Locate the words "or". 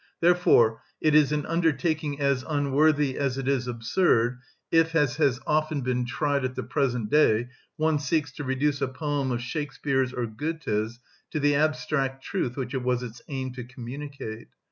10.11-10.25